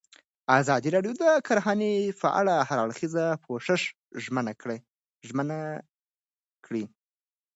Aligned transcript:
ازادي 0.59 0.89
راډیو 0.95 1.13
د 1.23 1.25
کرهنه 1.47 1.91
په 2.21 2.27
اړه 2.39 2.55
د 2.59 2.65
هر 2.69 2.77
اړخیز 2.85 3.15
پوښښ 3.43 3.81
ژمنه 4.23 4.53
کړې. 6.69 6.83